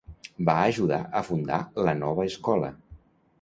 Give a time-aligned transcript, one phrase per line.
[0.47, 2.73] Va ajudar a fundar La Nova Escola.